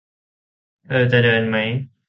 [0.85, 1.57] เธอจะเดินไหม